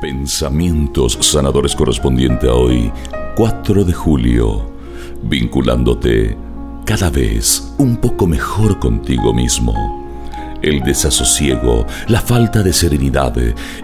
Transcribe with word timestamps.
Pensamientos 0.00 1.18
sanadores 1.20 1.76
correspondiente 1.76 2.48
a 2.48 2.54
hoy, 2.54 2.90
4 3.36 3.84
de 3.84 3.92
julio, 3.92 4.70
vinculándote 5.22 6.38
cada 6.86 7.10
vez 7.10 7.74
un 7.76 7.98
poco 7.98 8.26
mejor 8.26 8.78
contigo 8.78 9.34
mismo. 9.34 9.74
El 10.62 10.80
desasosiego, 10.80 11.86
la 12.08 12.22
falta 12.22 12.62
de 12.62 12.72
serenidad 12.72 13.34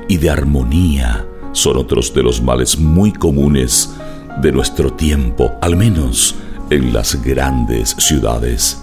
y 0.08 0.16
de 0.16 0.30
armonía 0.30 1.26
son 1.52 1.76
otros 1.76 2.14
de 2.14 2.22
los 2.22 2.40
males 2.40 2.78
muy 2.78 3.12
comunes 3.12 3.94
de 4.40 4.52
nuestro 4.52 4.94
tiempo, 4.94 5.52
al 5.60 5.76
menos 5.76 6.34
en 6.70 6.94
las 6.94 7.22
grandes 7.22 7.94
ciudades. 7.98 8.82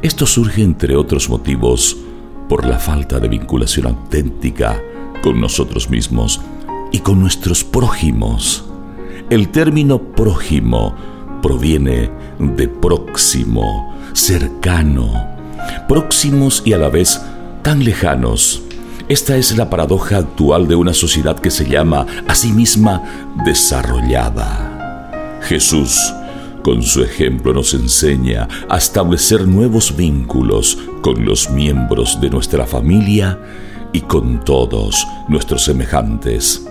Esto 0.00 0.24
surge, 0.24 0.62
entre 0.62 0.96
otros 0.96 1.28
motivos, 1.28 1.98
por 2.48 2.66
la 2.66 2.78
falta 2.78 3.20
de 3.20 3.28
vinculación 3.28 3.88
auténtica 3.88 4.80
con 5.22 5.40
nosotros 5.40 5.88
mismos 5.88 6.40
y 6.92 7.00
con 7.00 7.20
nuestros 7.20 7.64
prójimos. 7.64 8.64
El 9.30 9.48
término 9.48 9.98
prójimo 9.98 10.94
proviene 11.42 12.10
de 12.38 12.68
próximo, 12.68 13.96
cercano, 14.12 15.12
próximos 15.88 16.62
y 16.64 16.74
a 16.74 16.78
la 16.78 16.88
vez 16.90 17.20
tan 17.62 17.82
lejanos. 17.84 18.62
Esta 19.08 19.36
es 19.36 19.56
la 19.56 19.68
paradoja 19.68 20.18
actual 20.18 20.68
de 20.68 20.76
una 20.76 20.94
sociedad 20.94 21.38
que 21.38 21.50
se 21.50 21.68
llama 21.68 22.06
a 22.28 22.34
sí 22.34 22.52
misma 22.52 23.02
desarrollada. 23.44 25.40
Jesús, 25.42 25.98
con 26.62 26.82
su 26.82 27.02
ejemplo, 27.02 27.52
nos 27.52 27.74
enseña 27.74 28.48
a 28.68 28.78
establecer 28.78 29.48
nuevos 29.48 29.96
vínculos 29.96 30.78
con 31.02 31.24
los 31.24 31.50
miembros 31.50 32.20
de 32.20 32.30
nuestra 32.30 32.64
familia 32.66 33.38
y 33.92 34.02
con 34.02 34.44
todos 34.44 35.06
nuestros 35.28 35.64
semejantes. 35.64 36.66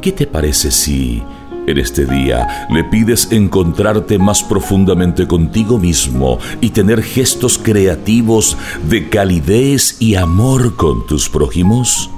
¿Qué 0.00 0.12
te 0.12 0.26
parece 0.26 0.70
si 0.70 1.22
en 1.66 1.76
este 1.76 2.06
día 2.06 2.68
le 2.70 2.84
pides 2.84 3.32
encontrarte 3.32 4.18
más 4.18 4.44
profundamente 4.44 5.26
contigo 5.26 5.78
mismo 5.78 6.38
y 6.60 6.70
tener 6.70 7.02
gestos 7.02 7.58
creativos 7.58 8.56
de 8.88 9.08
calidez 9.08 10.00
y 10.00 10.14
amor 10.14 10.76
con 10.76 11.04
tus 11.06 11.28
prójimos? 11.28 12.10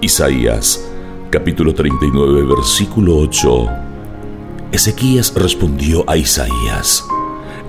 Isaías 0.00 0.88
capítulo 1.30 1.74
39 1.74 2.44
versículo 2.44 3.16
8 3.18 3.68
Ezequías 4.72 5.34
respondió 5.34 6.04
a 6.08 6.16
Isaías, 6.16 7.04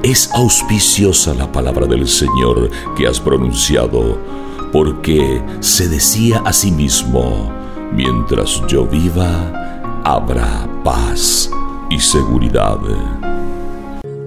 es 0.03 0.30
auspiciosa 0.34 1.34
la 1.34 1.52
palabra 1.52 1.88
del 1.88 2.08
Señor 2.08 2.69
que 2.95 3.08
has 3.08 3.19
pronunciado, 3.19 4.19
porque 4.72 5.42
se 5.62 5.89
decía 5.89 6.44
a 6.45 6.53
sí 6.53 6.72
mismo, 6.72 7.61
Mientras 7.94 8.61
yo 8.67 8.86
viva, 8.86 10.02
habrá 10.03 10.67
paz 10.84 11.52
y 11.89 12.00
seguridad. 12.00 12.80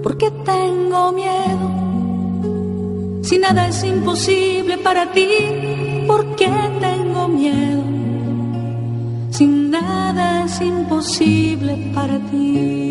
¿Por 0.03 0.17
qué 0.17 0.29
tengo 0.45 1.11
miedo? 1.11 1.85
Si 3.23 3.39
nada 3.39 3.67
es 3.67 3.83
imposible 3.83 4.77
para 4.77 5.11
ti, 5.11 6.05
¿por 6.05 6.35
qué 6.35 6.49
tengo 6.79 7.27
miedo? 7.27 7.83
Si 9.31 9.47
nada 9.47 10.45
es 10.45 10.61
imposible 10.61 11.91
para 11.95 12.19
ti. 12.19 12.84